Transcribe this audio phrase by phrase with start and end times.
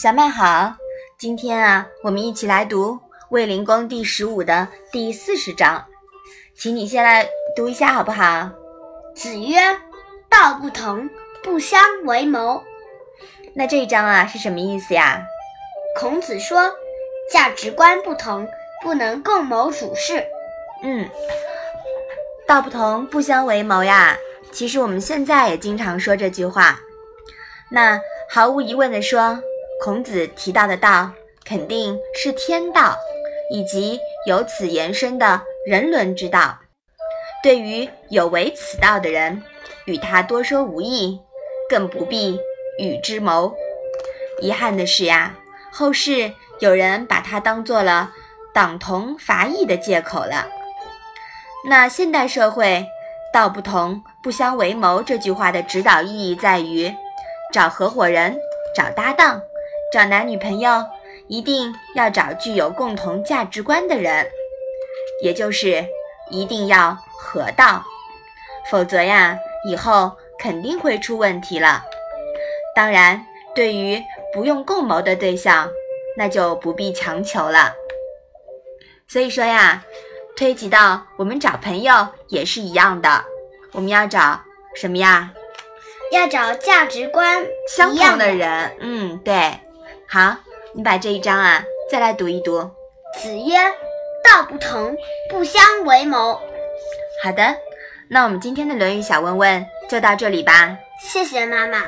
[0.00, 0.76] 小麦好，
[1.18, 2.92] 今天啊，我们一起来读
[3.30, 5.84] 《卫灵公》第十五的第四十章，
[6.56, 8.48] 请你先来读一下好不好？
[9.16, 9.58] 子曰
[10.30, 11.10] ：“道不同，
[11.42, 12.62] 不相为谋。”
[13.54, 15.20] 那这一章啊是什么意思呀？
[15.98, 16.72] 孔子说，
[17.32, 18.46] 价值观不同，
[18.84, 20.24] 不能共谋处事。
[20.84, 21.10] 嗯，
[22.46, 24.16] 道不同，不相为谋呀。
[24.52, 26.78] 其实我们现在也经常说这句话。
[27.68, 29.42] 那毫无疑问的说。
[29.80, 31.10] 孔子提到的道，
[31.44, 32.96] 肯定是天道，
[33.50, 36.58] 以及由此延伸的人伦之道。
[37.42, 39.42] 对于有违此道的人，
[39.86, 41.20] 与他多说无益，
[41.70, 42.38] 更不必
[42.80, 43.54] 与之谋。
[44.40, 45.36] 遗憾的是呀，
[45.72, 48.10] 后世有人把它当做了
[48.52, 50.48] 党同伐异的借口了。
[51.68, 52.84] 那现代社会，
[53.32, 56.92] 道不同不相为谋这句话的指导意义在于，
[57.52, 58.36] 找合伙人，
[58.74, 59.40] 找搭档。
[59.90, 60.84] 找男女朋友
[61.28, 64.30] 一定要找具有共同价值观的人，
[65.22, 65.82] 也就是
[66.30, 67.82] 一定要合道，
[68.70, 71.82] 否则呀，以后肯定会出问题了。
[72.76, 74.02] 当然，对于
[74.34, 75.70] 不用共谋的对象，
[76.18, 77.72] 那就不必强求了。
[79.08, 79.82] 所以说呀，
[80.36, 83.24] 推及到我们找朋友也是一样的，
[83.72, 84.42] 我们要找
[84.74, 85.32] 什么呀？
[86.12, 88.76] 要找价值观相同的人。
[88.80, 89.60] 嗯，对。
[90.10, 90.34] 好，
[90.72, 92.62] 你把这一章啊再来读一读。
[93.20, 93.58] 子曰
[94.24, 94.96] ：“道不同，
[95.28, 96.40] 不相为谋。”
[97.22, 97.54] 好的，
[98.08, 100.78] 那我们今天的《论语》小问问就到这里吧。
[100.98, 101.82] 谢谢妈妈。